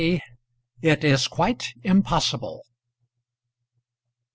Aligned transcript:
IT 0.81 1.03
IS 1.03 1.27
QUITE 1.27 1.75
IMPOSSIBLE. 1.83 2.65